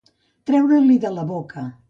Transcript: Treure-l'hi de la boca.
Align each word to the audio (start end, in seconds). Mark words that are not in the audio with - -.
Treure-l'hi 0.51 0.97
de 1.05 1.13
la 1.19 1.27
boca. 1.35 1.69